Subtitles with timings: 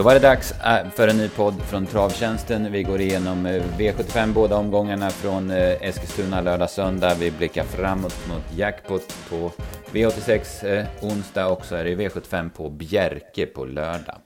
[0.00, 2.72] Då var det dags äh, för en ny podd från Travtjänsten.
[2.72, 7.14] Vi går igenom äh, V75 båda omgångarna från äh, Eskilstuna lördag söndag.
[7.14, 9.52] Vi blickar framåt mot jackpot på
[9.92, 14.16] V86 onsdag och så är det V75 på Bjerke på lördag.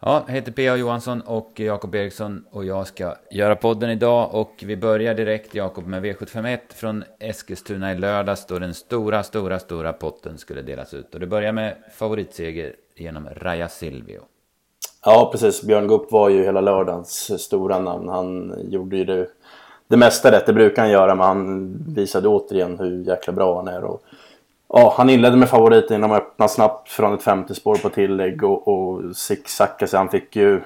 [0.00, 0.76] Ja, jag heter P.A.
[0.76, 5.86] Johansson och Jakob Eriksson och jag ska göra podden idag och vi börjar direkt Jakob
[5.86, 11.14] med V751 från Eskilstuna i lördags då den stora, stora, stora potten skulle delas ut.
[11.14, 14.20] Och det börjar med favoritseger genom Raja Silvio.
[15.04, 15.62] Ja, precis.
[15.62, 18.08] Björn Goop var ju hela lördagens stora namn.
[18.08, 19.26] Han gjorde ju det,
[19.88, 23.68] det mesta rätt, det brukar han göra, men han visade återigen hur jäkla bra han
[23.68, 23.84] är.
[23.84, 24.02] Och,
[24.68, 28.44] ja, han inledde med favoriten genom att öppna snabbt från ett femte spår på tillägg
[28.44, 29.98] och, och zigzacka sig.
[29.98, 30.60] Han fick ju,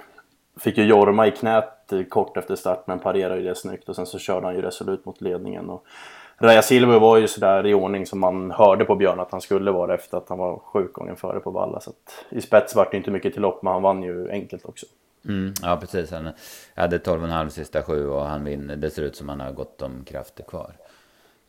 [0.60, 4.06] fick ju Jorma i knät kort efter start, men parerade ju det snyggt och sen
[4.06, 5.70] så körde han ju resolut mot ledningen.
[5.70, 5.84] Och,
[6.42, 9.70] Raja Silver var ju sådär i ordning som man hörde på Björn att han skulle
[9.70, 11.80] vara efter att han var sjuk gången före på Valla.
[11.80, 14.64] Så att, I spets vart det inte mycket till lopp men han vann ju enkelt
[14.64, 14.86] också.
[15.28, 16.30] Mm, ja precis, han
[16.74, 18.76] hade 12,5 sista sju och han vinner.
[18.76, 20.72] Det ser ut som han har gott om krafter kvar.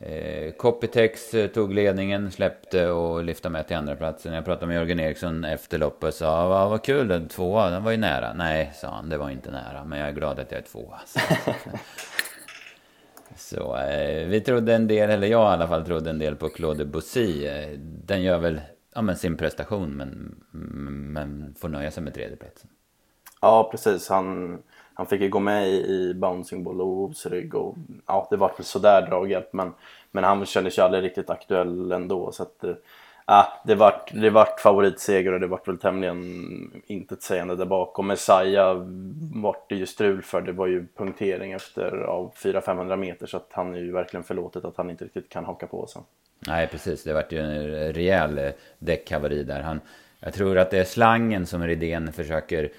[0.05, 4.33] Eh, Copytex eh, tog ledningen, släppte och lyfte med till andra platsen.
[4.33, 7.83] Jag pratade med Jörgen Eriksson efter loppet och sa vad, vad kul, den tvåa, den
[7.83, 8.33] var ju nära.
[8.33, 10.99] Nej, sa han, det var inte nära, men jag är glad att jag är tvåa.
[13.35, 16.49] Så eh, vi trodde en del, eller jag i alla fall trodde en del på
[16.49, 17.45] Claude Bussy.
[17.45, 18.61] Eh, den gör väl
[18.95, 20.35] ja, men sin prestation men,
[21.13, 22.69] men får nöja sig med tredjeplatsen.
[23.41, 24.09] Ja, precis.
[24.09, 24.59] Han,
[24.93, 27.13] han fick ju gå med i Bouncing Ball och
[27.53, 27.75] och
[28.07, 29.73] ja, det var väl sådär draghjälp men,
[30.11, 32.73] men han kändes ju aldrig riktigt aktuell ändå så att eh,
[33.65, 38.07] det vart, det vart favoritseger och det vart väl tämligen intetsägande där bakom.
[38.07, 38.75] Messiah
[39.33, 43.47] vart det ju strul för, det var ju punktering efter av 400-500 meter så att
[43.51, 46.03] han är ju verkligen förlåtet att han inte riktigt kan haka på sen.
[46.47, 47.03] Nej, precis.
[47.03, 49.61] Det vart ju en rejäl eh, däckhaveri där.
[49.61, 49.81] Han,
[50.19, 52.71] jag tror att det är slangen som Redén försöker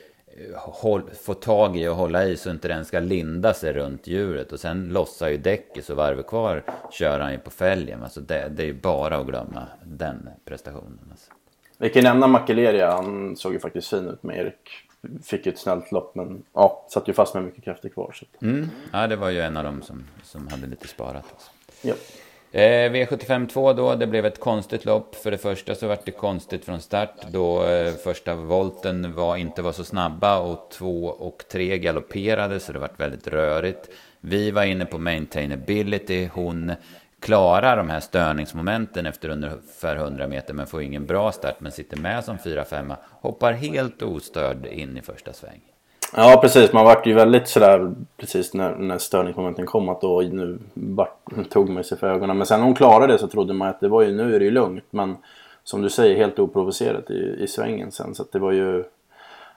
[0.56, 4.52] håll, få tag i och hålla i så inte den ska linda sig runt djuret.
[4.52, 8.02] Och sen lossar ju däcket så varvet kvar kör han ju på fälgen.
[8.02, 10.98] Alltså det, det är ju bara att glömma den prestationen.
[11.10, 11.30] Alltså.
[11.78, 14.70] Vi kan nämna Makeleria, han såg ju faktiskt fin ut med Erik.
[15.22, 18.12] Fick ju ett snällt lopp men ja, satt ju fast med mycket krafter kvar.
[18.12, 18.46] Så.
[18.46, 18.70] Mm.
[18.92, 21.24] Ja, det var ju en av dem som, som hade lite sparat.
[21.32, 21.50] Alltså.
[21.82, 21.94] Ja.
[22.56, 25.14] Eh, V75 2 då, det blev ett konstigt lopp.
[25.14, 29.62] För det första så var det konstigt från start då eh, första volten var, inte
[29.62, 33.90] var så snabba och två och tre galopperade så det var väldigt rörigt.
[34.20, 36.72] Vi var inne på maintainability, hon
[37.20, 41.96] klarar de här störningsmomenten efter ungefär 100 meter men får ingen bra start men sitter
[41.96, 45.73] med som 4-5 hoppar helt ostörd in i första sväng.
[46.16, 50.58] Ja precis, man vart ju väldigt sådär precis när, när störningsmomenten kom att då nu
[50.74, 51.18] vart,
[51.50, 52.38] tog man sig för ögonen.
[52.38, 54.38] Men sen när hon klarade det så trodde man att det var ju nu är
[54.38, 54.84] det ju lugnt.
[54.90, 55.16] Men
[55.64, 58.14] som du säger helt oprovocerat i, i svängen sen.
[58.14, 58.84] Så att det var ju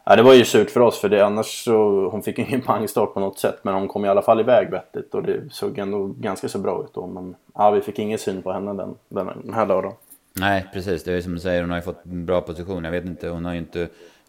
[0.10, 3.14] Ja, det var ju surt för oss för det annars så hon fick ingen pangstart
[3.14, 6.06] på något sätt men hon kom i alla fall iväg vettigt och det såg ändå
[6.06, 9.54] ganska så bra ut då men ja, vi fick ingen syn på henne den, den
[9.54, 9.98] här lördagen.
[10.34, 12.84] Nej precis, det är som du säger hon har ju fått en bra position.
[12.84, 13.88] Jag vet inte, hon har ju inte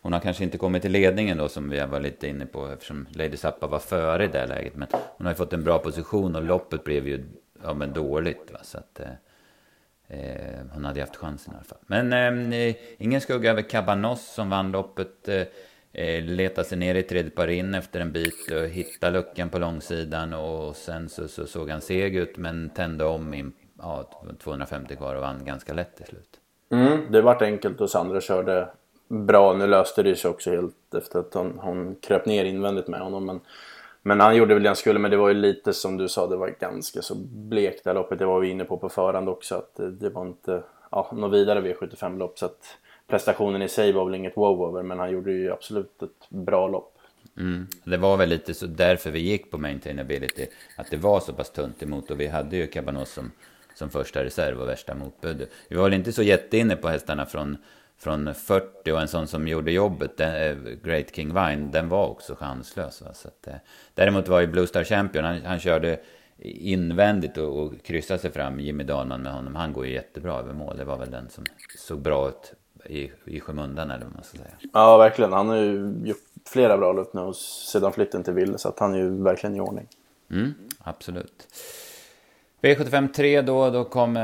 [0.09, 3.07] hon har kanske inte kommit till ledningen då som vi var lite inne på eftersom
[3.11, 4.77] Lady Zappa var före i det läget.
[4.77, 7.25] Men hon har ju fått en bra position och loppet blev ju
[7.63, 8.51] ja, men dåligt.
[8.53, 8.59] Va?
[8.63, 11.79] Så att, eh, eh hon hade haft chansen i alla fall.
[11.87, 15.29] Men eh, ingen skugga över Cabanos som vann loppet.
[15.29, 15.43] Eh,
[15.93, 19.59] eh leta sig ner i tredje par in efter en bit och hitta luckan på
[19.59, 20.35] långsidan.
[20.35, 24.11] Och sen så, så såg han seg ut men tände om in, ja,
[24.43, 26.41] 250 kvar och vann ganska lätt till slut.
[26.71, 28.69] Mm, det vart enkelt och Sandra körde
[29.09, 29.55] bra.
[29.55, 33.27] Nu löste det sig också helt efter att hon, hon kröp ner invändigt med honom.
[33.27, 33.41] Men,
[34.03, 34.99] men han gjorde väl det han skulle.
[34.99, 37.95] Men det var ju lite som du sa, det var ganska så blekt det här
[37.95, 38.19] loppet.
[38.19, 39.55] Det var vi inne på på förhand också.
[39.55, 42.39] Att det, det var inte ja, något vidare V75-lopp.
[42.39, 44.83] Så att prestationen i sig var väl inget wow-over.
[44.83, 46.95] Men han gjorde ju absolut ett bra lopp.
[47.39, 47.67] Mm.
[47.85, 50.47] Det var väl lite så därför vi gick på maintainability.
[50.77, 52.11] Att det var så pass tunt emot.
[52.11, 53.31] Och vi hade ju Cabanos som,
[53.75, 55.49] som första reserv och värsta motbud.
[55.69, 57.57] Vi var väl inte så jätteinne på hästarna från
[57.99, 62.09] från 40 och en sån som gjorde jobbet, den, eh, Great King Vine, den var
[62.09, 63.03] också chanslös.
[63.03, 63.15] Va?
[63.15, 63.55] Så att, eh,
[63.95, 66.01] däremot var ju Blue Star Champion, han, han körde
[66.43, 69.55] invändigt och, och kryssade sig fram, Jimmy Dahlman med honom.
[69.55, 70.77] Han går ju jättebra över mål.
[70.77, 71.45] Det var väl den som
[71.79, 72.55] såg bra ut
[72.85, 74.51] i, i skymundan eller vad man ska säga.
[74.73, 75.33] Ja, verkligen.
[75.33, 76.17] Han har ju gjort
[76.47, 77.33] flera bra lopp nu
[77.73, 79.87] sedan flytten till Ville, så att han är ju verkligen i ordning.
[80.31, 81.49] Mm, absolut.
[82.63, 84.17] V75 3 då, då kom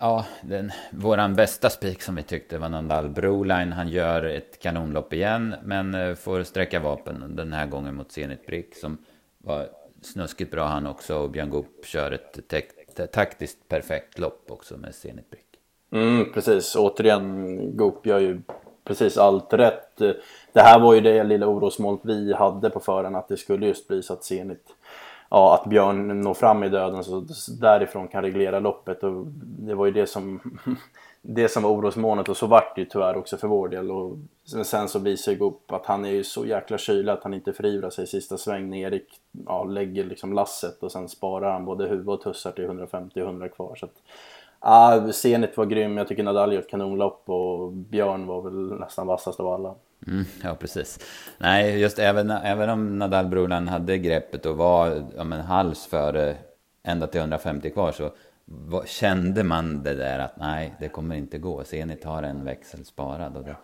[0.00, 3.72] ja, den, våran bästa spik som vi tyckte var Nandal Broline.
[3.72, 8.46] Han gör ett kanonlopp igen, men eh, får sträcka vapen den här gången mot Zenit
[8.46, 8.98] Brick som
[9.38, 9.68] var
[10.02, 11.18] snuskigt bra han också.
[11.18, 15.46] Och Björn Goop kör ett taktiskt perfekt lopp också med Zenit Brick.
[15.92, 18.40] Mm, precis, återigen Goop gör ju
[18.84, 19.96] precis allt rätt.
[20.52, 23.88] Det här var ju det lilla orosmolnet vi hade på förhand att det skulle just
[23.88, 24.66] bli så att Zenit
[25.32, 27.26] ja, att Björn når fram i döden så
[27.60, 29.02] därifrån kan reglera loppet.
[29.02, 30.40] Och det var ju det som
[31.22, 32.28] det som var orosmolnet.
[32.28, 33.90] Och så vart det ju tyvärr också för vår del.
[33.90, 34.16] Och
[34.64, 37.52] sen så visar ju upp att han är ju så jäkla kylig att han inte
[37.52, 39.06] förivrar sig i sista sväng när Erik
[39.46, 40.82] ja, lägger liksom lasset.
[40.82, 43.74] Och sen sparar han både huvud och tussar till 150-100 kvar.
[43.74, 44.02] Så att
[44.62, 45.96] Ja, Zenit var grym.
[45.96, 49.74] Jag tycker Nadal gjorde ett kanonlopp och Björn var väl nästan vassast av alla.
[50.06, 50.98] Mm, ja, precis.
[51.38, 56.36] Nej, just även, även om Nadal-brolan hade greppet och var ja, men, hals före
[56.82, 58.10] ända till 150 kvar så
[58.44, 61.64] var, kände man det där att nej, det kommer inte gå.
[61.64, 63.36] Zenit har en växel sparad.
[63.36, 63.56] Och det,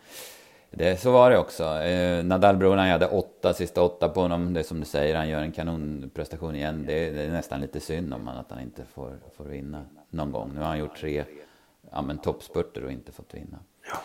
[0.71, 1.65] det, så var det också.
[1.65, 4.55] Eh, Nadal-brolan, jag hade åtta, sista åtta på honom.
[4.55, 6.85] Det är som du säger, han gör en kanonprestation igen.
[6.87, 10.33] Det, det är nästan lite synd om han att han inte får, får vinna någon
[10.33, 10.51] gång.
[10.55, 11.25] Nu har han gjort tre
[11.91, 13.59] ja, men toppspurter och inte fått vinna.
[13.91, 13.99] Ja.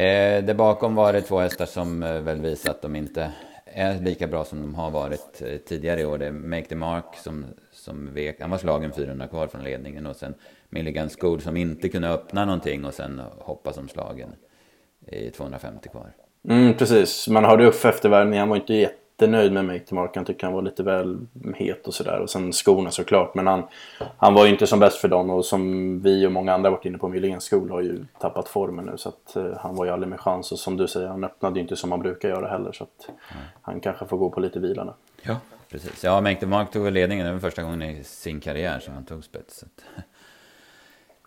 [0.00, 3.32] Eh, där bakom var det två hästar som eh, väl visar att de inte
[3.64, 6.18] är lika bra som de har varit eh, tidigare i år.
[6.18, 10.06] Det är Make the Mark som, som vek, han var slagen 400 kvar från ledningen
[10.06, 10.34] och sen
[10.68, 14.34] Milligan School som inte kunde öppna någonting och sen hoppa som slagen
[15.06, 16.12] i 250 kvar.
[16.48, 20.16] Mm, precis, man hörde upp eftervärmningen, han var inte jätte jättenöjd med Make Mark.
[20.16, 21.18] Han tyckte han var lite väl
[21.54, 22.20] het och sådär.
[22.20, 23.34] Och sen skorna såklart.
[23.34, 23.62] Men han,
[24.16, 25.30] han var ju inte som bäst för dem.
[25.30, 28.84] Och som vi och många andra varit inne på, Myhléns skol har ju tappat formen
[28.84, 28.96] nu.
[28.96, 30.52] Så att eh, han var ju aldrig med chans.
[30.52, 32.72] Och som du säger, han öppnade ju inte som han brukar göra heller.
[32.72, 33.44] Så att mm.
[33.62, 34.92] han kanske får gå på lite vila nu.
[35.22, 35.36] Ja,
[35.70, 36.04] precis.
[36.04, 37.26] Ja, Make Mark tog ledningen.
[37.26, 39.64] Det var första gången i sin karriär som han tog spets.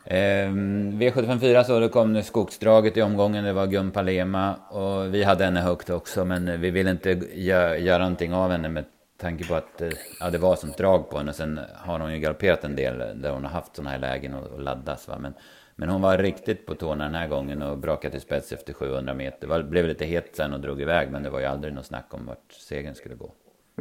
[0.05, 5.23] Ehm, V754 så då kom nu skogsdraget i omgången, det var Gun Palema och vi
[5.23, 8.85] hade henne högt också men eh, vi ville inte gö göra någonting av henne med
[9.17, 11.33] tanke på att eh, ja, det var som drag på henne.
[11.33, 14.47] Sen har hon ju galopperat en del där hon har haft sådana här lägen och,
[14.47, 15.07] och laddas.
[15.07, 15.17] Va?
[15.19, 15.33] Men,
[15.75, 19.13] men hon var riktigt på tårna den här gången och brakade till spets efter 700
[19.13, 19.57] meter.
[19.57, 22.13] Det blev lite het sen och drog iväg men det var ju aldrig något snack
[22.13, 23.31] om vart segern skulle gå.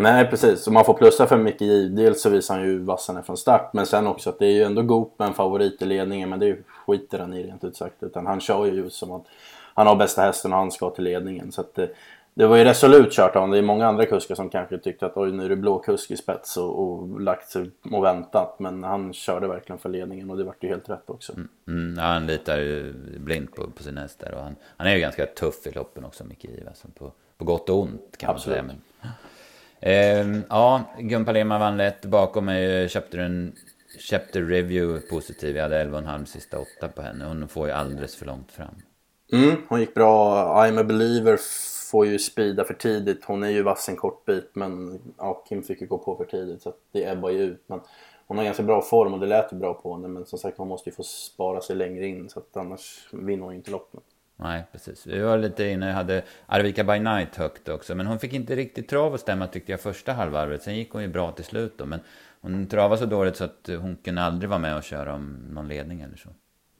[0.01, 1.89] Nej precis, och man får plussa för Micke J.
[1.89, 4.63] Dels så visar han ju vassarna från start men sen också att det är ju
[4.63, 8.03] ändå Goop en favorit i ledningen men det skiter han i rent ut sagt.
[8.03, 9.25] Utan han kör ju just som att
[9.75, 11.53] han har bästa hästen och han ska till ledningen.
[11.53, 11.91] Så att det,
[12.35, 13.51] det var ju resolut kört av honom.
[13.51, 16.11] Det är många andra kuskar som kanske tyckte att oj nu är det blå kusk
[16.11, 18.59] i spets och, och lagt sig och väntat.
[18.59, 21.33] Men han körde verkligen för ledningen och det vart ju helt rätt också.
[21.33, 24.95] Mm, mm, han litar ju blint på, på sin häst där och han, han är
[24.95, 26.47] ju ganska tuff i loppen också Micke.
[26.69, 28.59] Alltså på, på gott och ont kan Absolut.
[28.59, 28.81] man säga.
[29.03, 29.11] Men...
[29.81, 32.05] Eh, ja, Gumpalema vann lätt.
[32.05, 33.55] Bakom mig eh, köpte du en
[33.99, 35.57] Chapter Review positiv.
[35.57, 37.25] Jag hade 11,5 sista åtta på henne.
[37.25, 38.75] Hon får ju alldeles för långt fram.
[39.33, 40.45] Mm, hon gick bra.
[40.65, 41.39] I'm a believer
[41.91, 43.25] får ju speeda för tidigt.
[43.25, 46.25] Hon är ju vass en kort bit men ja, Kim fick ju gå på för
[46.25, 47.65] tidigt så det ebbar ju ut.
[47.67, 47.81] Men
[48.27, 50.59] hon har ganska bra form och det lät ju bra på henne men som sagt
[50.59, 53.71] hon måste ju få spara sig längre in så att annars vinner hon ju inte
[53.71, 54.03] loppet.
[54.41, 55.07] Nej, precis.
[55.07, 57.95] Vi var lite inne, jag hade Arvika by Night högt också.
[57.95, 60.63] Men hon fick inte riktigt trav att stämma tyckte jag första halvvarvet.
[60.63, 61.87] Sen gick hon ju bra till slut då.
[61.87, 62.01] Men
[62.41, 65.69] hon travade så dåligt så att hon kunde aldrig vara med och köra om någon
[65.69, 66.29] ledning eller så.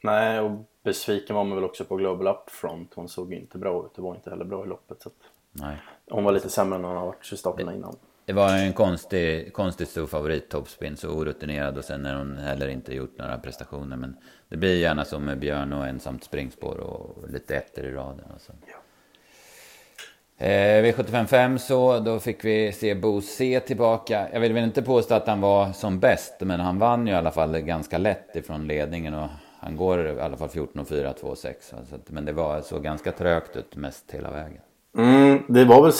[0.03, 0.51] Nej, och
[0.83, 2.93] besviken var man väl också på Global Upfront.
[2.95, 3.95] Hon såg inte bra ut.
[3.95, 5.03] Det var inte heller bra i loppet.
[5.03, 5.11] Så
[5.53, 5.77] Nej.
[6.11, 7.97] Hon var lite sämre än hon har varit i starterna innan.
[8.29, 12.69] Det var en konstig, konstigt stor favorit, topspin, så orutinerad och sen har hon heller
[12.69, 13.97] inte gjort några prestationer.
[13.97, 14.17] Men
[14.49, 18.25] det blir gärna som med Björn och ensamt springspår och lite efter i raden.
[18.35, 18.53] Och så.
[18.67, 20.47] Ja.
[20.47, 24.29] Eh, V755 så, då fick vi se Bo C tillbaka.
[24.33, 27.17] Jag vill väl inte påstå att han var som bäst, men han vann ju i
[27.17, 29.15] alla fall ganska lätt ifrån ledningen.
[29.15, 29.29] Och
[29.61, 31.75] han går i alla fall 14 och 4, 2 6.
[32.07, 34.63] Men det var så ganska trögt ut mest hela vägen.
[34.97, 35.93] Mm, det var väl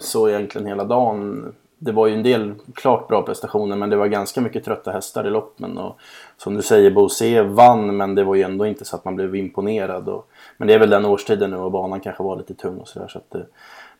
[0.00, 1.52] så egentligen hela dagen.
[1.78, 5.26] Det var ju en del klart bra prestationer men det var ganska mycket trötta hästar
[5.26, 5.78] i loppen.
[5.78, 5.98] Och
[6.36, 9.36] som du säger, Bosé vann men det var ju ändå inte så att man blev
[9.36, 10.08] imponerad.
[10.08, 12.88] Och, men det är väl den årstiden nu och banan kanske var lite tung och
[12.88, 13.08] sådär.
[13.08, 13.40] Så att eh,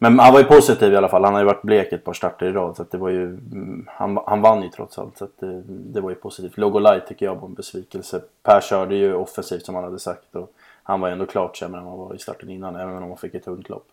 [0.02, 1.24] men han var ju positiv i alla fall.
[1.24, 2.76] Han har ju varit blek ett par starter i rad.
[2.76, 5.18] Så det var ju, mm, han, han vann ju trots allt.
[5.18, 6.58] Så det, eh, det, var ju positivt.
[6.58, 8.20] Logo Light tycker jag var en besvikelse.
[8.42, 10.36] Per körde ju offensivt som han hade sagt.
[10.36, 10.52] Och
[10.82, 12.76] han var ju ändå klart sämre än han var i starten innan.
[12.76, 13.86] Även om han fick ett tungt lopp.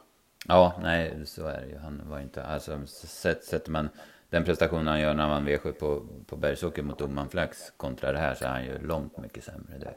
[0.48, 1.78] Ja, nej så är det ju.
[1.78, 3.90] Han var inte, alltså sätter man
[4.30, 8.36] den prestationen han gör när man V7 på, på Bergsåker mot Omanflax kontra det här
[8.36, 9.78] så är han ju långt mycket sämre.
[9.80, 9.94] Det,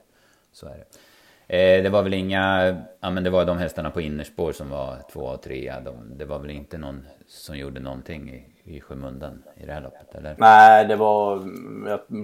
[0.53, 0.87] så är det.
[1.57, 4.97] Eh, det var väl inga, ja men det var de hästarna på innerspår som var
[5.13, 5.81] två och trea.
[5.81, 9.81] De, det var väl inte någon som gjorde någonting i, i skymundan i det här
[9.81, 10.35] loppet eller?
[10.39, 11.39] Nej, det var,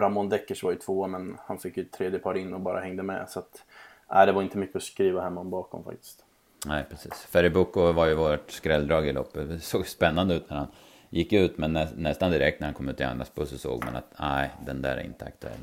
[0.00, 3.02] Ramon Deckers var ju två men han fick ju tredje par in och bara hängde
[3.02, 3.28] med.
[3.28, 3.64] Så att,
[4.10, 6.25] nej, det var inte mycket att skriva hem om bakom faktiskt.
[6.66, 7.12] Nej, precis.
[7.12, 9.48] Ferry var ju vårt skrälldrag i loppet.
[9.48, 10.66] Det såg spännande ut när han
[11.10, 13.84] gick ut, men nä nästan direkt när han kom ut i andra spår så såg
[13.84, 15.54] man att nej, den där är inte aktuell.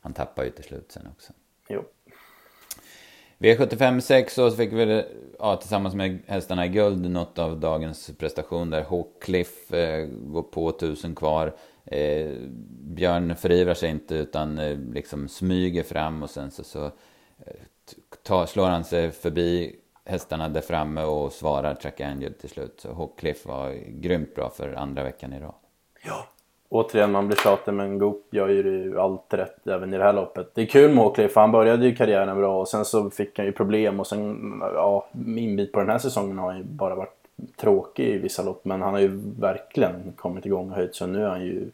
[0.00, 1.32] Han tappar ju till slut sen också.
[1.68, 1.84] Jo.
[3.38, 5.04] V75 6 så fick vi
[5.38, 10.72] ja, tillsammans med hästarna i guld något av dagens prestation där Hawkcliff eh, går på
[10.72, 11.56] tusen kvar.
[11.84, 12.30] Eh,
[12.70, 16.92] Björn förivrar sig inte utan eh, liksom smyger fram och sen så, så eh,
[18.22, 22.74] tar, slår han sig förbi hästarna där framme och svarar Track Angel till slut.
[22.76, 25.54] Så Hawkcliff var grymt bra för andra veckan i rad.
[26.06, 26.26] Ja.
[26.68, 30.54] Återigen, man blir tjatig men Goop gör ju allt rätt även i det här loppet.
[30.54, 33.46] Det är kul med Hawkcliff, han började ju karriären bra och sen så fick han
[33.46, 36.94] ju problem och sen, ja, min bit på den här säsongen har han ju bara
[36.94, 41.08] varit tråkig i vissa lopp men han har ju verkligen kommit igång och höjt sig
[41.08, 41.70] nu är han ju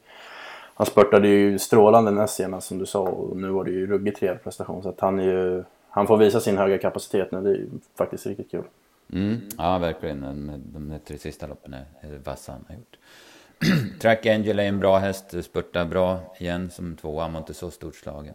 [0.74, 4.18] han spurtade ju strålande näst senast som du sa och nu var det ju ruggigt
[4.18, 7.50] trevlig prestation så att han är ju han får visa sin höga kapacitet nu, det
[7.50, 7.68] är ju
[7.98, 8.64] faktiskt riktigt kul.
[9.12, 10.20] Mm, ja, verkligen.
[10.20, 12.96] De, de tre sista loppen är vassa han har gjort.
[14.00, 17.94] Track Angel är en bra häst, spurtar bra igen som tvåa, var inte så stort
[17.94, 18.34] slagen.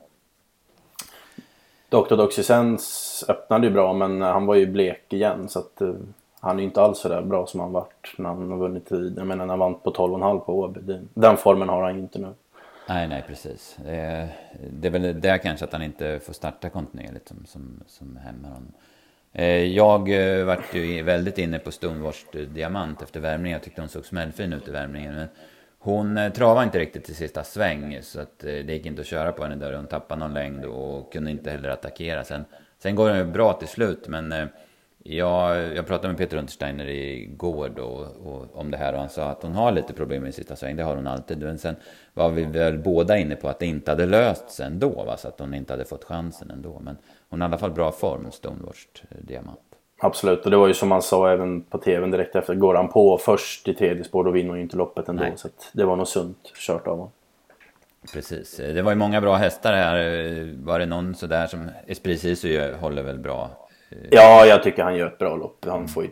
[1.89, 2.15] Dr.
[2.15, 5.95] Doxysens öppnade ju bra men han var ju blek igen så att uh,
[6.39, 8.85] han är ju inte alls så där bra som han varit när han har vunnit
[8.85, 9.13] tid.
[9.17, 10.99] Jag menar när han vann på 12,5 på Åby.
[11.13, 12.33] Den formen har han ju inte nu.
[12.89, 13.77] Nej, nej precis.
[13.85, 14.27] Det är,
[14.71, 18.49] det är väl det kanske att han inte får starta kontinuerligt som, som, som hämmar
[18.49, 18.73] honom.
[19.33, 23.55] Eh, jag eh, vart ju väldigt inne på Stonewashed eh, Diamant efter värmningen.
[23.55, 25.15] Jag tyckte hon såg smällfin ut i värmningen.
[25.15, 25.27] Men
[25.79, 29.43] hon travade inte riktigt till sista sväng så att det gick inte att köra på
[29.43, 29.73] henne där.
[29.73, 32.23] Hon tappade någon längd och kunde inte heller attackera.
[32.23, 32.45] Sen,
[32.79, 34.49] sen går det bra till slut men
[35.09, 39.23] jag, jag pratade med Peter Untersteiner igår då och, om det här och han sa
[39.23, 40.75] att hon har lite problem med sista sväng.
[40.75, 41.39] Det har hon alltid.
[41.39, 41.75] Men sen
[42.13, 45.03] var vi väl båda inne på att det inte hade löst sig ändå.
[45.03, 45.17] Va?
[45.17, 46.79] Så att hon inte hade fått chansen ändå.
[46.83, 46.97] Men
[47.29, 48.85] hon har i alla fall bra form, Stonewashed
[49.21, 49.59] Diamant.
[49.99, 52.55] Absolut, och det var ju som man sa även på tvn direkt efter.
[52.55, 55.23] Går han på först i tredje spår då vinner hon ju inte loppet ändå.
[55.23, 55.33] Nej.
[55.35, 57.11] Så det var nog sunt kört av honom.
[58.13, 60.55] Precis, det var ju många bra hästar här.
[60.63, 63.66] Var det någon sådär som Esprit Sisu håller väl bra?
[64.11, 65.65] Ja, jag tycker han gör ett bra lopp.
[65.65, 66.09] Han får ju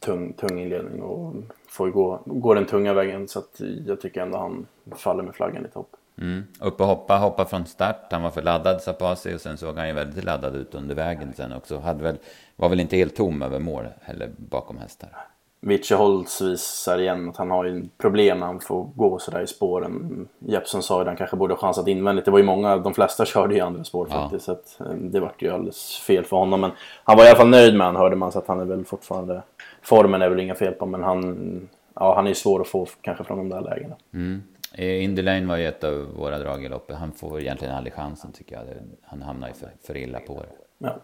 [0.00, 1.34] tung, tung inledning och
[1.68, 3.28] får gå, gå den tunga vägen.
[3.28, 3.42] Så
[3.86, 4.66] jag tycker ändå han
[4.96, 5.90] faller med flaggan i topp.
[6.18, 6.44] Mm.
[6.60, 8.06] Upp och hoppa, hoppa från start.
[8.10, 10.74] Han var för laddad, sa på sig och sen såg han ju väldigt laddad ut
[10.74, 11.78] under vägen sen också.
[11.78, 12.16] Hade väl,
[12.56, 15.10] var väl inte helt tom över mål heller bakom hästar.
[15.60, 19.46] Vichy Holtz visar igen att han har ju problem när han får gå sådär i
[19.46, 20.28] spåren.
[20.38, 22.24] Jeppson sa att han kanske borde ha chansat invändigt.
[22.24, 24.20] Det var ju många, de flesta körde i andra spår ja.
[24.20, 24.44] faktiskt.
[24.44, 26.60] Så att, eh, det vart ju alldeles fel för honom.
[26.60, 26.70] Men
[27.04, 28.84] han var i alla fall nöjd med han hörde man så att han är väl
[28.84, 29.42] fortfarande...
[29.82, 33.24] Formen är väl inga fel på men han, ja, han är svår att få kanske
[33.24, 33.96] från de där lägena.
[34.14, 34.42] Mm.
[34.78, 36.96] Indy Lane var ju ett av våra drag i loppet.
[36.96, 38.64] Han får egentligen aldrig chansen tycker jag.
[39.02, 40.86] Han hamnar ju för, för illa på det.
[40.86, 40.96] Ja.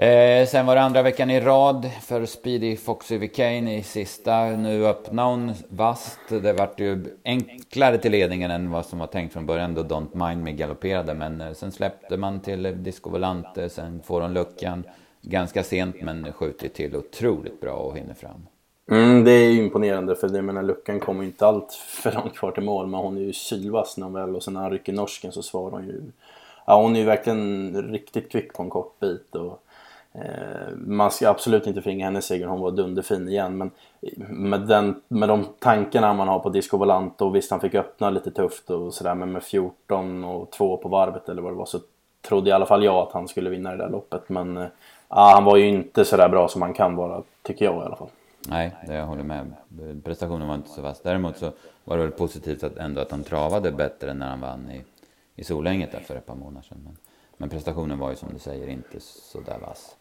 [0.00, 4.44] Eh, sen var det andra veckan i rad för Speedy Foxy Vicane i sista.
[4.44, 6.18] Nu öppnade hon vast.
[6.28, 10.28] Det vart ju enklare till ledningen än vad som var tänkt från början då Don't
[10.28, 11.14] Mind Me galopperade.
[11.14, 13.68] Men eh, sen släppte man till Disco Volante.
[13.68, 14.84] Sen får hon luckan
[15.22, 18.46] ganska sent men skjuter till otroligt bra och hinner fram.
[18.90, 22.62] Mm, det är imponerande för det, menar, luckan kommer inte allt för långt kvar till
[22.62, 25.32] mål men hon är ju sylvass när hon väl och sen när han rycker norsken
[25.32, 26.02] så svarar hon ju.
[26.66, 29.64] Ja hon är ju verkligen riktigt kvick på en kort bit och
[30.22, 33.70] Eh, man ska absolut inte förringa hennes seger, hon var dunderfin igen men
[34.28, 38.10] med, den, med de tankarna man har på Disco Volante och visst han fick öppna
[38.10, 41.66] lite tufft och sådär men med 14 och 2 på varvet eller vad det var
[41.66, 41.78] så
[42.28, 44.66] trodde i alla fall jag att han skulle vinna det där loppet men äh,
[45.08, 48.10] han var ju inte sådär bra som han kan vara tycker jag i alla fall.
[48.48, 49.52] Nej, det jag håller med.
[50.04, 51.00] Prestationen var inte så vass.
[51.02, 51.52] Däremot så
[51.84, 54.84] var det väl positivt att ändå att han travade bättre när han vann i,
[55.36, 56.80] i Solänget där för ett par månader sedan.
[56.84, 56.96] Men,
[57.36, 59.96] men prestationen var ju som du säger inte så där vass.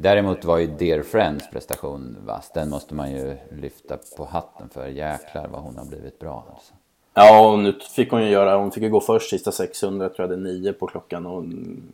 [0.00, 2.50] Däremot var ju Dear Friends prestation vass.
[2.54, 4.86] Den måste man ju lyfta på hatten för.
[4.86, 6.72] Jäklar vad hon har blivit bra alltså.
[7.14, 10.28] Ja, och nu fick hon ju göra, hon fick ju gå först sista 600, tror
[10.28, 11.26] jag det är 9 på klockan.
[11.26, 11.44] Och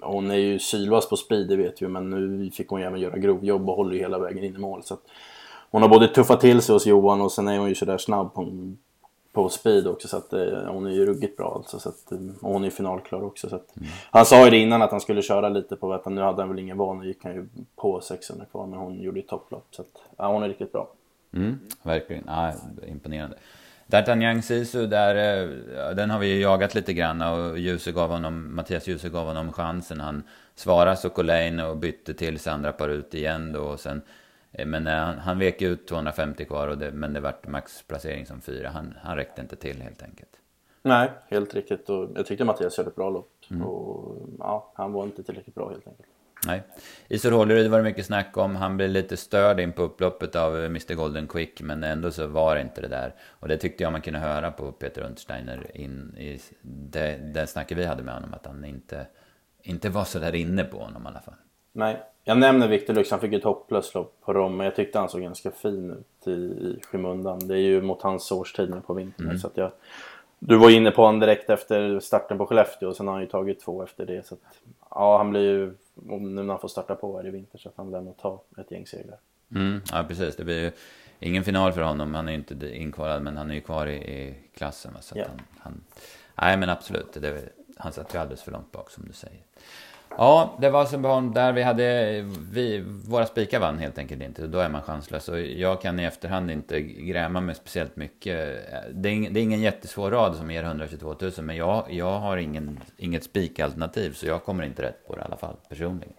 [0.01, 3.01] hon är ju sylvass på speed, det vet vi men nu fick hon ju även
[3.01, 4.83] göra grovjobb och håller ju hela vägen in i mål.
[4.83, 5.01] Så att
[5.71, 8.31] hon har både tuffat till sig hos Johan och sen är hon ju sådär snabb
[8.35, 8.79] Hon
[9.45, 11.79] på speed också så att eh, hon är ju ruggigt bra alltså.
[11.79, 13.89] Så att, eh, och hon är ju finalklar också så att, mm.
[14.11, 16.15] Han sa ju det innan att han skulle köra lite på Vättern.
[16.15, 19.21] Nu hade han väl ingen vana, gick han ju på 600 kvar men hon gjorde
[19.21, 19.67] ju topplopp.
[19.71, 20.89] Så att, ja, hon är riktigt bra.
[21.35, 22.53] Mm, verkligen, ja,
[22.87, 23.37] imponerande.
[23.87, 28.55] D'Artagnan Sisu, där, eh, den har vi ju jagat lite grann och Ljuse gav honom,
[28.55, 30.01] Mattias Djuse gav honom chansen.
[30.01, 30.23] Han
[30.55, 33.61] svarade Sokolain och bytte till sig andra par ut igen då.
[33.61, 34.03] Och sen
[34.67, 38.41] men eh, han, han vek ut 250 kvar, och det, men det vart maxplacering som
[38.41, 38.69] fyra.
[38.69, 40.31] Han, han räckte inte till helt enkelt.
[40.83, 41.89] Nej, helt riktigt.
[41.89, 43.31] Och jag tyckte Mattias körde ett bra lopp.
[43.51, 43.63] Mm.
[43.63, 46.09] Och, ja, han var inte tillräckligt bra helt enkelt.
[46.47, 46.63] Nej.
[47.09, 48.57] Isor Hållerud var det mycket snack om.
[48.57, 51.63] Han blev lite störd in på upploppet av Mr Golden Quick.
[51.63, 53.15] Men ändå så var det inte det där.
[53.23, 57.79] Och det tyckte jag man kunde höra på Peter Untersteiner in i det, det snacket
[57.79, 58.35] vi hade med honom.
[58.35, 59.07] Att han inte
[59.67, 61.35] inte var så där inne på honom i alla fall.
[61.77, 63.11] Nej, jag nämner Victor Lux.
[63.11, 64.57] Han fick ett hopplöslopp på Rom.
[64.57, 67.49] Men jag tyckte han såg ganska fin ut i, i skymundan.
[67.49, 69.27] Det är ju mot hans årstid nu på vintern.
[69.27, 69.39] Mm.
[69.39, 69.73] Så jag,
[70.39, 72.89] du var inne på honom direkt efter starten på Skellefteå.
[72.89, 74.27] Och sen har han ju tagit två efter det.
[74.27, 74.41] Så att,
[74.91, 77.75] ja, han blir ju, nu när han får starta på här i vinter, så att
[77.77, 79.19] han vill ändå ta ett gäng segrar.
[79.55, 80.37] Mm, ja, precis.
[80.37, 80.73] Det blir ju
[81.21, 82.15] ingen final för honom.
[82.15, 84.93] Han är ju inte inkvalad, men han är ju kvar i, i klassen.
[85.01, 85.29] Så yeah.
[85.29, 85.85] han, han,
[86.35, 87.13] nej, men absolut.
[87.13, 87.43] Det,
[87.77, 89.41] han satt ju alldeles för långt bak, som du säger.
[90.17, 92.21] Ja, det var Sundbyholm där vi hade,
[92.53, 94.47] vi, våra spikar vann helt enkelt inte.
[94.47, 95.29] Då är man chanslös.
[95.29, 98.59] Och jag kan i efterhand inte gräma mig speciellt mycket.
[98.93, 101.33] Det är, ingen, det är ingen jättesvår rad som ger 122 000.
[101.39, 104.13] Men jag, jag har ingen, inget spikalternativ.
[104.13, 106.13] Så jag kommer inte rätt på det i alla fall, personligen.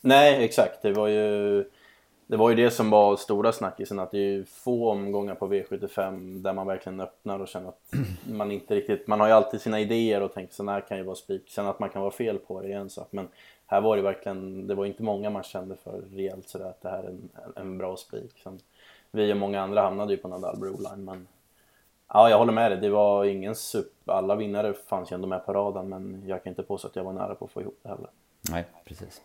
[0.00, 0.82] Nej, exakt.
[0.82, 1.64] Det var ju
[2.28, 6.42] det var ju det som var stora snackisen att det är få omgångar på V75
[6.42, 7.92] där man verkligen öppnar och känner att
[8.28, 11.02] man inte riktigt, man har ju alltid sina idéer och tänker så här kan ju
[11.02, 11.50] vara spik.
[11.50, 13.28] Sen att man kan vara fel på det är en sak men
[13.66, 16.88] här var det verkligen, det var inte många man kände för rejält sådär att det
[16.88, 18.44] här är en, en bra spik.
[19.10, 21.28] Vi och många andra hamnade ju på Nadal Broline men
[22.08, 22.80] ja, jag håller med dig.
[22.80, 26.50] Det var ingen super, alla vinnare fanns ju ändå med på raden men jag kan
[26.50, 28.10] inte påstå att jag var nära på att få ihop det heller.
[28.50, 29.22] Nej, precis.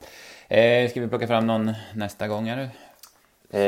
[0.47, 2.47] Eh, ska vi plocka fram någon nästa gång?
[2.47, 2.69] Eller?
[3.53, 3.61] Eh,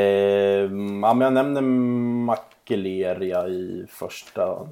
[1.01, 4.67] ja, men jag nämner Makeleria i första.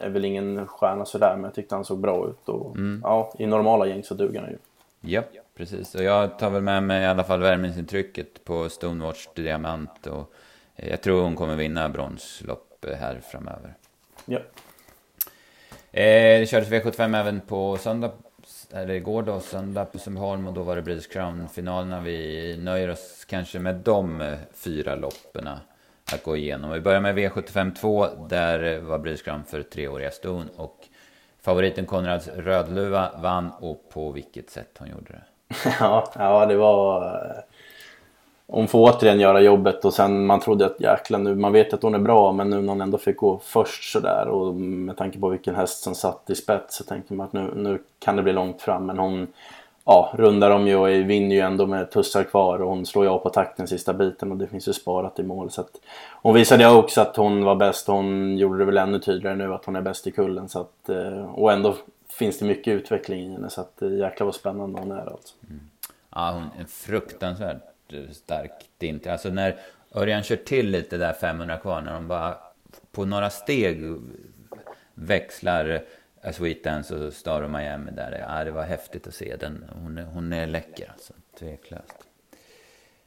[0.00, 2.48] Är väl ingen stjärna sådär, men jag tyckte han såg bra ut.
[2.48, 3.00] Och, mm.
[3.04, 4.58] ja, I normala gäng så duger han ju.
[5.00, 5.22] Ja,
[5.56, 5.94] precis.
[5.94, 10.06] Och jag tar väl med mig i alla fall värmningsintrycket på Stonewatch Diamant.
[10.06, 10.32] Och
[10.76, 13.74] jag tror hon kommer vinna bronslopp här framöver.
[14.24, 14.38] Ja.
[15.92, 18.12] Eh, det kördes V75 även på söndag
[18.72, 22.00] eller igår då, söndag på Sundbyholm och då var det British Crown-finalerna.
[22.00, 25.48] Vi nöjer oss kanske med de fyra loppen
[26.12, 26.70] att gå igenom.
[26.70, 30.88] Vi börjar med V75 2, där var British Crown för treåriga ston och
[31.40, 35.22] favoriten Konrads Rödluva vann och på vilket sätt hon gjorde det.
[35.80, 37.42] Ja, ja det var eh,
[38.50, 41.82] hon får återigen göra jobbet och sen man trodde att jäklar nu, man vet att
[41.82, 45.18] hon är bra men nu när hon ändå fick gå först sådär och med tanke
[45.18, 48.22] på vilken häst som satt i spets så tänker man att nu, nu kan det
[48.22, 48.86] bli långt fram.
[48.86, 49.26] Men hon
[49.84, 53.10] ja, rundar om ju och vinner ju ändå med tussar kvar och hon slår ju
[53.10, 55.50] av på takten sista biten och det finns ju sparat i mål.
[55.50, 55.80] Så att
[56.22, 57.86] hon visade ju också att hon var bäst.
[57.86, 60.48] Hon gjorde det väl ännu tydligare nu att hon är bäst i kullen.
[60.48, 61.74] Så att eh, och ändå
[62.08, 63.50] finns det mycket utveckling i henne.
[63.50, 65.34] Så att eh, jäklar vad spännande hon är alltså.
[65.50, 65.60] Mm.
[66.14, 67.60] Ja, hon är fruktansvärd
[68.12, 69.12] starkt inte.
[69.12, 69.56] Alltså när
[69.94, 72.36] Örjan kör till lite där 500 kvar, när de bara
[72.92, 73.96] på några steg
[74.94, 75.84] växlar
[76.22, 78.26] A Sweet Dance och Star of Miami där.
[78.28, 79.64] Ja, det var häftigt att se den.
[79.82, 82.04] Hon är, hon är läcker alltså, tveklöst.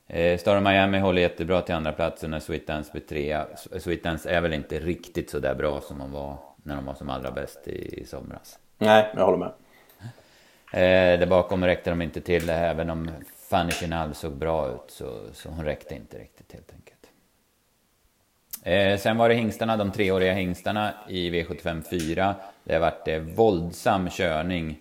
[0.08, 3.48] Eh, Star of Miami håller jättebra till andra platsen när Sweet Dance blir trea.
[3.80, 6.94] Sweet Dance är väl inte riktigt så där bra som hon var när de var
[6.94, 8.60] som allra bäst i, i somras.
[8.78, 9.52] Nej, jag håller med.
[10.74, 13.12] Eh, där bakom räckte de inte till, även om
[13.52, 17.12] Fanny Final såg bra ut så, så hon räckte inte riktigt helt enkelt.
[18.64, 22.36] Eh, sen var det hingstarna, de treåriga hingstarna i V75 4.
[22.64, 24.80] Det har varit eh, våldsam körning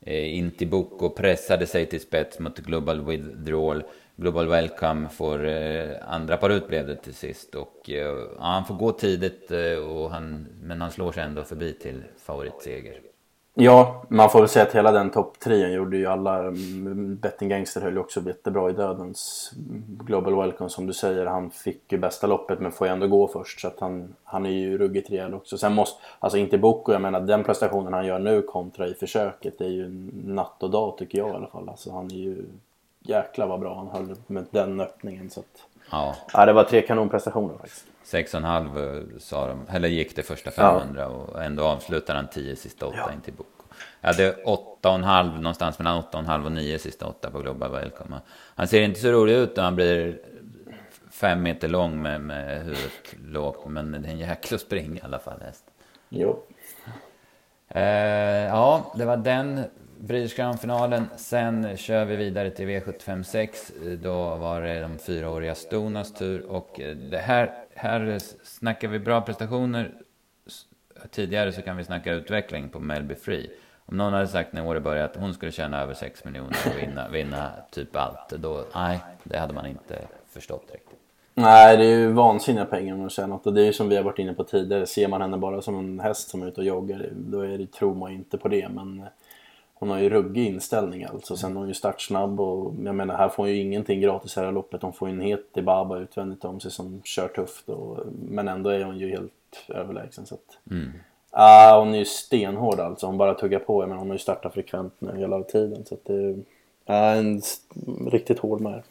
[0.00, 3.82] eh, in till Boko, pressade sig till spets mot Global Withdrawal.
[4.16, 7.54] Global Welcome får eh, andra par ut blev det till sist.
[7.54, 11.44] Och, eh, ja, han får gå tidigt, eh, och han, men han slår sig ändå
[11.44, 13.11] förbi till favoritseger.
[13.54, 16.38] Ja, man får väl säga att hela den topptrion gjorde ju alla.
[16.38, 19.52] Mm, Betting Gangster höll ju också jättebra i dödens
[19.86, 21.26] Global Welcome som du säger.
[21.26, 24.46] Han fick ju bästa loppet men får ju ändå gå först så att han, han
[24.46, 25.58] är ju ruggigt rejäl också.
[25.58, 29.60] Sen måste, alltså inte Boko, jag menar den prestationen han gör nu kontra i försöket
[29.60, 29.88] är ju
[30.24, 31.68] natt och dag tycker jag i alla fall.
[31.68, 32.44] Alltså han är ju
[33.00, 35.66] jäkla vad bra han höll med den öppningen så att.
[35.90, 36.16] Ja.
[36.32, 37.86] ja det var tre kanonprestationer faktiskt.
[38.04, 41.06] 6,5 eh, sa de, eller gick det första 500 ja.
[41.06, 43.12] och ändå avslutade han 10 sista 8 ja.
[43.12, 43.48] in till Boko.
[44.00, 48.20] Jag hade 8,5 någonstans mellan 8,5 och 9 sista 8 på Global Welcome.
[48.54, 50.20] Han ser inte så rolig ut när han blir
[51.10, 53.66] fem meter lång med, med huvudet lågt.
[53.66, 55.64] Men det är en jäkla spring i alla fall häst.
[56.08, 56.42] Jo.
[57.68, 57.82] Eh,
[58.46, 59.64] ja, det var den
[59.98, 61.06] British Crown-finalen.
[61.16, 63.72] Sen kör vi vidare till V75 6.
[64.02, 66.46] Då var det de fyraåriga Stonas tur.
[66.46, 69.94] Och det här, här snackar vi bra prestationer.
[71.10, 73.50] Tidigare så kan vi snacka utveckling på Melby Free.
[73.86, 76.82] Om någon hade sagt när året började att hon skulle tjäna över 6 miljoner och
[76.82, 78.28] vinna, vinna typ allt.
[78.28, 80.98] Då, nej, det hade man inte förstått riktigt.
[81.34, 83.96] Nej, det är ju vansinniga pengar hon har tjänat Och det är ju som vi
[83.96, 84.86] har varit inne på tidigare.
[84.86, 87.72] Ser man henne bara som en häst som är ute och joggar, då är det,
[87.72, 88.68] tror man ju inte på det.
[88.68, 89.06] Men
[89.82, 91.36] hon har ju ruggig inställning alltså.
[91.36, 94.48] Sen är hon ju startsnabb och jag menar här får hon ju ingenting gratis här
[94.48, 94.82] i loppet.
[94.82, 97.68] Hon får ju en het Dibaba utvändigt om sig som kör tufft.
[97.68, 99.32] Och, men ändå är hon ju helt
[99.68, 100.26] överlägsen.
[100.26, 100.92] Så att, mm.
[101.30, 103.06] Ah, hon är ju stenhård alltså.
[103.06, 103.86] Hon bara tuggar på.
[103.86, 105.84] Men hon har ju startat frekvent nu hela tiden.
[105.84, 106.36] Så att det
[106.86, 107.42] är en
[108.10, 108.82] riktigt hård med.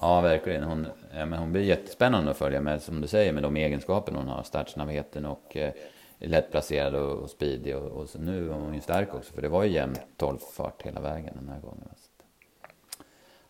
[0.00, 0.62] Ja, verkligen.
[0.62, 4.28] Hon, men hon blir jättespännande att följa med, som du säger, med de egenskaperna hon
[4.28, 4.42] har.
[4.42, 5.72] Startsnabbheten och eh,
[6.18, 7.76] lättplacerad och, och speedig.
[7.76, 10.82] Och, och nu är hon ju stark också, för det var ju jämn 12 fart
[10.82, 11.88] hela vägen den här gången.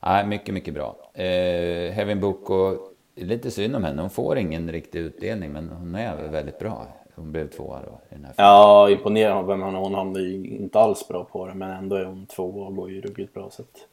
[0.00, 0.96] Nej, mycket, mycket bra.
[1.14, 2.78] Eh, Hevin Boko,
[3.14, 4.02] lite synd om henne.
[4.02, 6.86] Hon får ingen riktig utdelning, men hon är väldigt bra.
[7.14, 9.54] Hon blev tvåa då i den här Ja, imponerande.
[9.54, 12.90] Hon hamnade ju inte alls bra på det, men ändå är hon tvåa och går
[12.90, 13.50] ju ruggigt bra.
[13.50, 13.88] Så att...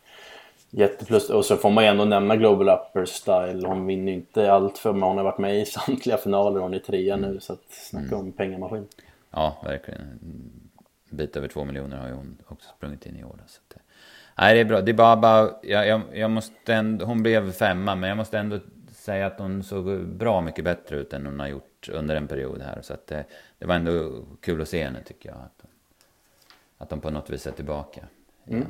[0.75, 1.29] Jätteplus.
[1.29, 3.67] Och så får man ju ändå nämna Global Upper Style.
[3.67, 6.59] Hon vinner ju inte allt för men hon har varit med i samtliga finaler.
[6.59, 8.19] Hon är trea nu så att snacka mm.
[8.19, 8.87] om pengamaskin.
[9.31, 10.01] Ja, verkligen.
[10.01, 13.39] En bit över två miljoner har ju hon också sprungit in i år.
[13.47, 13.77] Så att,
[14.37, 14.81] nej, det är bra.
[14.81, 18.59] Det bara jag, jag, jag måste ändå, hon blev femma, men jag måste ändå
[18.91, 22.61] säga att hon såg bra mycket bättre ut än hon har gjort under en period
[22.61, 22.81] här.
[22.81, 23.25] Så att det,
[23.57, 25.37] det var ändå kul att se henne tycker jag.
[25.37, 25.65] Att,
[26.77, 28.07] att de på något vis är tillbaka.
[28.47, 28.67] Mm.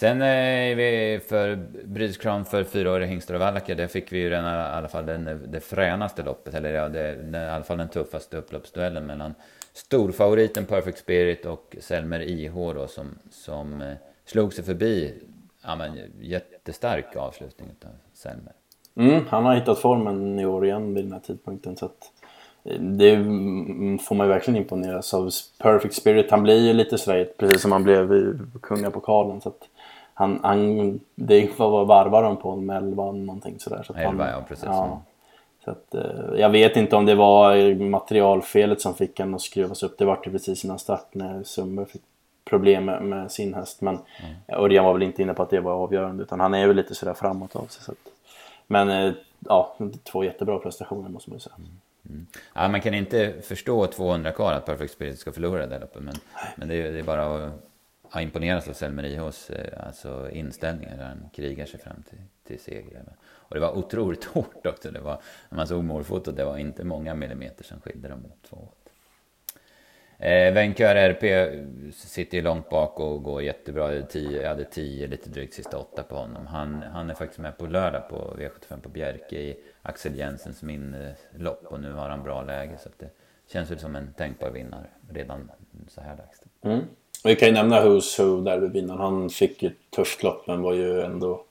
[0.00, 3.74] Sen eh, är vi för Brydskram för fyraåriga hingstar och vallacker.
[3.74, 6.54] Där fick vi ju den, i alla fall den, eh, det fränaste loppet.
[6.54, 9.34] Eller ja, det, den, i alla fall den tuffaste upploppsduellen mellan
[9.72, 15.14] storfavoriten Perfect Spirit och Selmer IH då som, som eh, slog sig förbi.
[15.64, 18.52] Ja men jättestark avslutning av Selmer.
[18.96, 21.76] Mm, han har hittat formen i år igen vid den här tidpunkten.
[21.76, 22.12] Så att
[22.64, 25.30] eh, det mm, får man ju verkligen imponeras av.
[25.58, 29.40] Perfect Spirit, han blir ju lite sådär, precis som han blev i Kungapokalen.
[29.40, 29.68] Så att
[30.20, 33.82] han, han, det var varvar de på med 11 någonting sådär.
[33.82, 34.64] Så 11 han, ja precis.
[34.64, 35.02] Ja.
[35.64, 39.82] Så att, eh, jag vet inte om det var materialfelet som fick honom att skruvas
[39.82, 39.98] upp.
[39.98, 42.02] Det var ju precis innan start när Sundberg fick
[42.44, 43.80] problem med, med sin häst.
[43.80, 44.62] Men mm.
[44.62, 46.94] Örjan var väl inte inne på att det var avgörande utan han är väl lite
[46.94, 47.82] sådär framåt av sig.
[47.82, 47.98] Så att,
[48.66, 49.76] men eh, ja,
[50.12, 51.54] två jättebra prestationer måste man ju säga.
[51.58, 51.70] Mm.
[52.08, 52.26] Mm.
[52.54, 56.00] Ja, man kan inte förstå 200 kvar att Perfect Spirit ska förlora där uppe.
[56.00, 56.14] Men,
[56.56, 57.69] men det, är, det är bara att
[58.10, 60.96] har imponerats av Selmer IHs eh, alltså inställningar.
[60.96, 63.04] Där han krigar sig fram till, till seger.
[63.22, 64.90] Och det var otroligt hårt också.
[64.90, 68.48] Det var, när man såg målfotot, det var inte många millimeter som skilde dem åt
[68.50, 68.68] två
[70.22, 71.22] Eh, Venkör RP
[71.92, 74.02] sitter ju långt bak och går jättebra.
[74.02, 76.46] Tio, jag hade 10, lite drygt sista åtta på honom.
[76.46, 81.64] Han, han är faktiskt med på lördag på V75 på Bjerke i Axel Jensens minlopp.
[81.64, 82.78] Och nu har han bra läge.
[82.78, 83.10] Så det
[83.46, 85.50] känns väl som en tänkbar vinnare redan
[85.88, 86.42] så här dags.
[86.62, 86.80] Mm.
[87.24, 89.00] Vi kan ju nämna Who's Who där vid vinnaren.
[89.00, 91.44] Han fick ju ett tufft lopp men var ju ändå...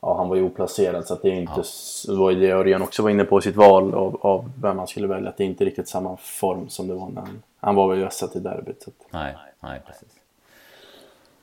[0.00, 1.62] Ja, han var ju oplacerad så att det är inte...
[2.06, 2.14] Ja.
[2.14, 4.86] Var ju det Örjan också var inne på i sitt val av, av vem man
[4.86, 5.28] skulle välja.
[5.28, 7.98] Att det är inte riktigt samma form som det var när han, han var väl
[7.98, 8.04] ju
[8.34, 8.82] i derbyt.
[8.82, 9.12] Så att...
[9.12, 10.08] Nej, nej precis.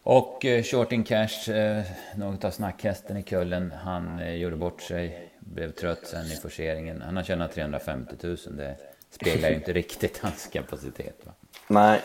[0.03, 1.83] Och eh, Shorting Cash, eh,
[2.15, 5.31] något av snackhästen i kullen, han eh, gjorde bort sig.
[5.39, 7.01] Blev trött sen i forceringen.
[7.01, 8.37] Han har tjänat 350 000.
[8.51, 8.75] Det
[9.09, 11.21] speglar ju inte riktigt hans kapacitet.
[11.25, 11.31] Va?
[11.67, 12.01] Nej.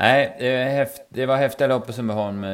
[0.00, 0.36] Nej,
[1.08, 2.46] det var häftiga lopp på Sundbyholm.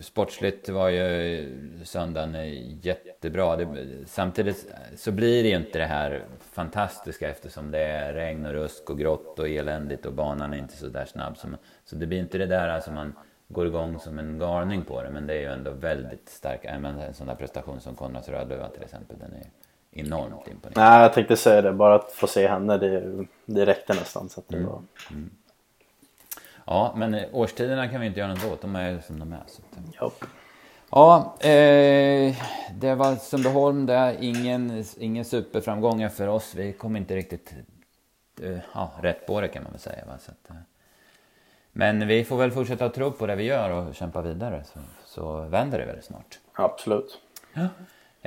[0.00, 1.48] Sportsligt var ju
[1.84, 2.36] söndagen
[2.82, 3.56] jättebra.
[3.56, 3.66] Det,
[4.06, 8.90] samtidigt så blir det ju inte det här fantastiska eftersom det är regn och rusk
[8.90, 11.38] och grått och eländigt och banan är inte så där snabb.
[11.38, 11.48] Så,
[11.84, 13.14] så det blir inte det där alltså man
[13.48, 15.10] går igång som en galning på det.
[15.10, 16.64] Men det är ju ändå väldigt stark.
[16.64, 19.16] En sån där prestation som Konrads Rödluva till exempel.
[19.18, 19.46] Den är
[19.90, 20.90] enormt imponerande.
[20.90, 21.72] Nej, jag tänkte säga det.
[21.72, 24.28] Bara att få se henne, det, det räckte nästan.
[24.28, 24.68] Så det mm.
[24.68, 24.82] var...
[25.10, 25.30] Mm.
[26.72, 28.60] Ja, men eh, årstiderna kan vi inte göra något åt.
[28.60, 29.42] De är som de är.
[29.46, 30.14] Så att...
[30.90, 32.36] Ja, eh,
[32.74, 34.16] det var Sundbyholm där.
[34.20, 36.54] Ingen, ingen superframgångar för oss.
[36.54, 37.54] Vi kom inte riktigt
[38.42, 40.04] eh, ja, rätt på det kan man väl säga.
[40.06, 40.18] Va?
[40.18, 40.56] Så att, eh.
[41.72, 44.64] Men vi får väl fortsätta tro på det vi gör och kämpa vidare.
[44.64, 46.38] Så, så vänder det väl snart.
[46.52, 47.18] Absolut.
[47.54, 47.68] Ja.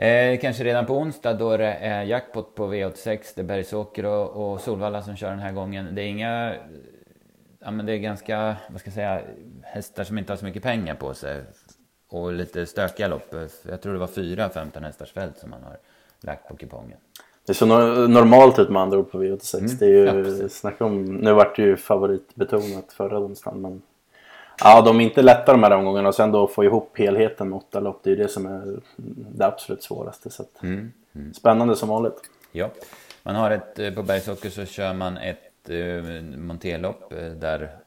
[0.06, 3.34] Eh, kanske redan på onsdag då det är jackpot på V86.
[3.36, 5.96] Det är Bergsåker och, och Solvalla som kör den här gången.
[5.96, 6.56] Det är inga
[7.66, 9.22] ja, men det är ganska, vad ska jag säga,
[9.64, 11.44] hästar som inte har så mycket pengar på sig.
[12.10, 13.36] Och lite stökiga lopp.
[13.70, 15.78] Jag tror det var fyra 15 hästars fält som man har
[16.22, 16.98] lagt på kupongen.
[17.46, 17.66] Det ser
[18.08, 19.58] normalt ut med andra ord på V86.
[19.58, 19.78] Mm.
[19.80, 23.82] Det är ju, ja, snacka om, nu vart det ju favoritbetonat förra onsdagen men
[24.60, 27.58] Ja, de är inte lätta de här omgångarna och sen då få ihop helheten med
[27.58, 28.00] åtta lopp.
[28.04, 28.80] Det är ju det som är
[29.36, 30.30] det absolut svåraste.
[30.30, 30.92] Så mm.
[31.16, 31.34] Mm.
[31.34, 32.22] Spännande som vanligt.
[32.52, 32.70] Ja,
[33.24, 37.78] man har ett, eh, på Bergsåker så kör man ett eh, monterlopp eh, där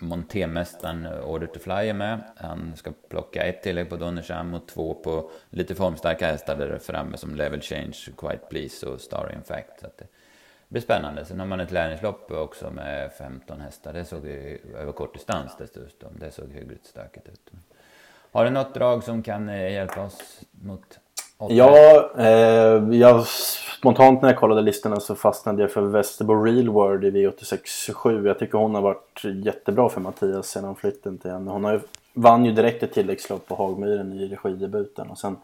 [0.00, 2.20] montémästaren Order to Fly är med.
[2.36, 7.16] Han ska plocka ett tillägg på Donnersham och två på lite formstarka hästar där framme
[7.16, 9.80] som Level Change, Quite Please och Star In Fact.
[9.80, 10.06] Så det
[10.68, 11.24] blir spännande.
[11.24, 13.92] Sen har man ett lärlingslopp också med 15 hästar.
[13.92, 16.12] Det såg ju över kort distans dessutom.
[16.20, 17.50] Det såg hyggligt stökigt ut.
[18.32, 20.98] Har du något drag som kan eh, hjälpa oss mot
[21.38, 23.26] Ja, eh, jag,
[23.86, 28.26] spontant när jag kollade listorna så fastnade jag för Vesterbo Real World i V86.7.
[28.26, 31.50] Jag tycker hon har varit jättebra för Mattias sedan flytten till henne.
[31.50, 31.80] Hon har ju,
[32.14, 35.36] vann ju direkt ett tilläggslopp på Hagmyren i regidebuten och sen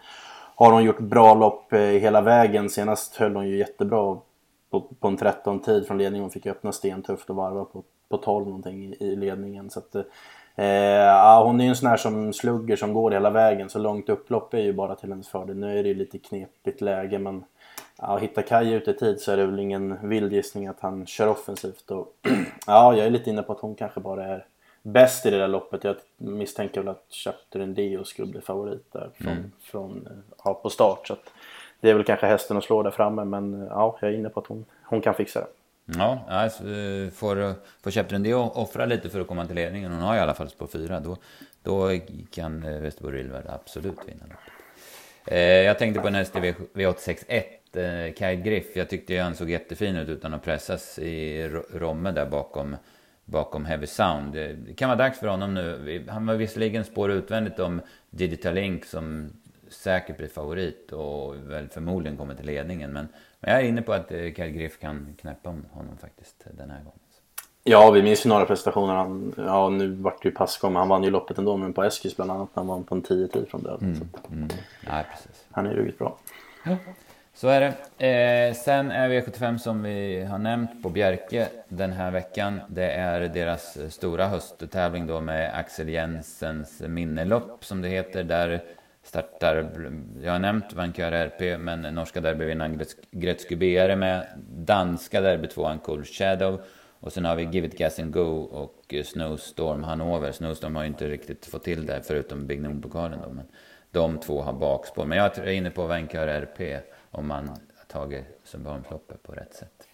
[0.54, 2.70] har hon gjort bra lopp eh, hela vägen.
[2.70, 4.18] Senast höll hon ju jättebra
[4.70, 6.24] på, på en 13-tid från ledningen.
[6.24, 9.70] Hon fick öppna stentufft och varva på, på 12 någonting i, i ledningen.
[9.70, 13.68] Så att, eh, hon är ju en sån här som slugger som går hela vägen.
[13.68, 15.56] Så långt upplopp är ju bara till hennes fördel.
[15.56, 17.44] Nu är det ju lite knepigt läge men
[18.02, 21.06] ja, hittar Kaj ute i tid så är det väl ingen vild gissning att han
[21.06, 21.90] kör offensivt.
[21.90, 22.16] Och,
[22.66, 24.46] ja, jag är lite inne på att hon kanske bara är
[24.82, 25.84] bäst i det där loppet.
[25.84, 29.52] Jag misstänker väl att Chapter Dio skulle bli favorit där från, mm.
[29.60, 30.08] från,
[30.44, 31.06] ja, på start.
[31.06, 31.16] Så
[31.80, 34.40] det är väl kanske hästen att slå där framme men ja, jag är inne på
[34.40, 35.46] att hon, hon kan fixa det.
[35.84, 36.62] Ja, alltså,
[37.14, 39.92] får, får Chapter Dio offra lite för att komma till ledningen.
[39.92, 41.00] Hon har i alla fall spår fyra.
[41.00, 41.16] Då,
[41.62, 41.90] då
[42.30, 44.61] kan eh, Västerbo Rillvärd absolut vinna loppet.
[45.26, 47.42] Eh, jag tänkte på en häst i V861.
[47.74, 48.76] Eh, Kite Griff.
[48.76, 52.76] Jag tyckte han såg jättefin ut utan att pressas i Romme där bakom
[53.24, 54.36] bakom Heavy Sound.
[54.36, 56.04] Eh, det kan vara dags för honom nu.
[56.08, 57.80] Han var visserligen spår utvändigt om
[58.10, 59.32] Digital Link som
[59.68, 62.92] säkert blir favorit och väl förmodligen kommer till ledningen.
[62.92, 63.08] Men,
[63.40, 67.01] men jag är inne på att eh, Griff kan knäppa honom faktiskt den här gången.
[67.64, 68.94] Ja, vi minns ju några prestationer.
[68.94, 71.56] Han, ja, nu vart det ju passgång, men han vann ju loppet ändå.
[71.56, 73.88] Men på Eskils bland annat, han vann på en 10-10 från döden.
[73.88, 74.48] Mm, mm.
[74.86, 75.44] Ja, precis.
[75.50, 76.16] Han är ju ruggigt bra.
[76.64, 76.76] Ja.
[77.34, 78.06] Så är det.
[78.06, 82.60] Eh, sen är V75 som vi har nämnt på Bjerke den här veckan.
[82.68, 88.24] Det är deras stora hösttävling då med Axel Jensens minnelopp som det heter.
[88.24, 88.62] Där
[89.02, 89.70] startar,
[90.22, 94.26] jag har nämnt Vancouver RP, men norska derbyvinnaren Gretzky BR är med.
[94.48, 96.60] Danska derbytvåan Cool Shadow.
[97.02, 100.32] Och sen har vi Give It Gas and Go och Snowstorm Hannover.
[100.32, 103.30] Snowstorm har ju inte riktigt fått till det förutom Big Nord-pokalen då.
[103.30, 103.46] Men
[103.90, 105.04] de två har bakspår.
[105.04, 109.88] Men jag är inne på Vancouver RP om man har tagit Sundbyholmsloppet på rätt sätt.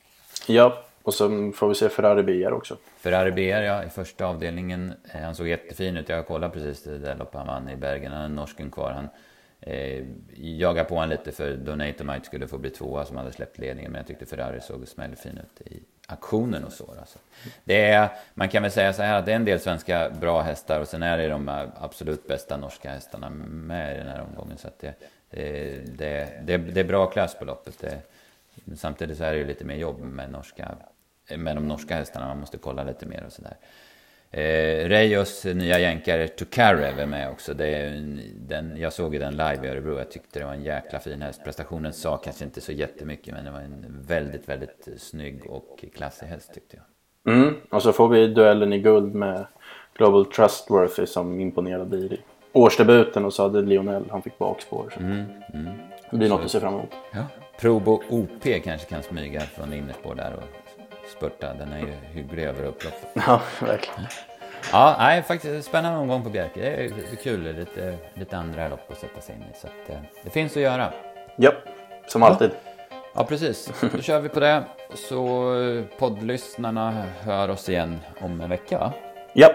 [0.47, 2.77] Ja, och så får vi se Ferrari BR också.
[2.97, 4.95] Ferrari BR ja, i första avdelningen.
[5.15, 6.09] Eh, han såg jättefin ut.
[6.09, 8.13] Jag kollade precis det där loppet han vann i Bergen.
[8.13, 8.91] Han har norsken kvar.
[8.91, 9.09] Han
[9.61, 13.93] eh, jagade på honom lite för Donatomite skulle få bli tvåa som hade släppt ledningen.
[13.93, 16.95] Men jag tyckte Ferrari såg smällfin ut i aktionen och så.
[16.99, 17.19] Alltså.
[17.65, 20.41] Det är, man kan väl säga så här att det är en del svenska bra
[20.43, 24.59] hästar och sen är det de absolut bästa norska hästarna med i den här omgången.
[24.59, 24.95] Så att det,
[25.31, 27.79] det, det, det, är bra klass på loppet.
[27.81, 28.01] Det,
[28.77, 30.77] samtidigt så är det ju lite mer jobb med, norska,
[31.37, 32.29] med de norska hästarna.
[32.29, 33.57] Man måste kolla lite mer och sådär.
[34.31, 37.55] Eh, Reyos nya jänkare Tukarev är med också.
[37.55, 37.91] Det är
[38.35, 39.99] den, jag såg ju den live i Örebro.
[39.99, 41.45] Jag tyckte det var en jäkla fin häst.
[41.45, 46.27] Prestationen sa kanske inte så jättemycket men det var en väldigt, väldigt snygg och klassig
[46.27, 46.85] häst tyckte jag.
[47.35, 49.47] Mm, och så får vi duellen i guld med
[49.95, 52.21] Global Trustworthy som imponerade i
[52.53, 54.91] årsdebuten och så hade Lionel, han fick bakspår.
[54.95, 55.01] Så.
[55.01, 55.69] Mm, mm.
[56.11, 56.91] Det blir något att se fram emot.
[57.13, 57.25] Ja.
[57.61, 60.58] Probo OP kanske kan smyga från innerspår där och
[61.19, 61.55] spurta.
[61.55, 63.09] Den är ju hygglig över upploppet.
[63.27, 64.07] Ja, verkligen.
[64.73, 66.61] Ja, nej, faktiskt spännande omgång på Bjerke.
[66.61, 69.59] Det är kul, lite, lite andra lopp att sätta sig in i.
[69.59, 70.93] Så att, eh, det finns att göra.
[71.37, 71.53] Ja,
[72.07, 72.51] som alltid.
[73.15, 73.73] Ja, precis.
[73.93, 74.65] Då kör vi på det.
[74.95, 78.93] Så eh, poddlyssnarna hör oss igen om en vecka, va?
[79.33, 79.49] Ja.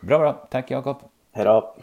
[0.00, 0.32] Bra, bra.
[0.50, 1.02] Tack, Jakob.
[1.32, 1.74] Hej då.